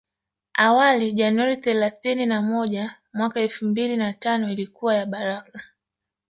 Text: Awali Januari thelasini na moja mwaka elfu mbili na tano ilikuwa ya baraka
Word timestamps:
Awali 0.53 1.13
Januari 1.13 1.57
thelasini 1.57 2.25
na 2.25 2.41
moja 2.41 2.95
mwaka 3.13 3.39
elfu 3.41 3.65
mbili 3.65 3.97
na 3.97 4.13
tano 4.13 4.51
ilikuwa 4.51 4.95
ya 4.95 5.05
baraka 5.05 5.63